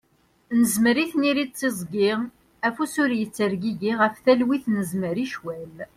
[0.59, 2.11] Nezmer i tniri d tiẓgi,
[2.67, 5.75] afus ur ittergigi, ɣef talwit nezmer i ccwal.